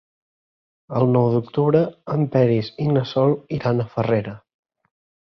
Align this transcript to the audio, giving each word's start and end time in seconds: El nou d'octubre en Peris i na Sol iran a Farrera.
El 0.99 1.03
nou 1.15 1.27
d'octubre 1.33 1.81
en 2.13 2.23
Peris 2.37 2.71
i 2.87 2.87
na 2.97 3.05
Sol 3.11 3.37
iran 3.59 3.85
a 3.85 3.87
Farrera. 3.93 4.35